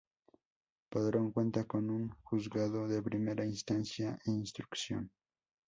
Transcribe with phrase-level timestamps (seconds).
[0.89, 5.11] Padrón cuenta con un Juzgado de Primera Instancia e Instrucción.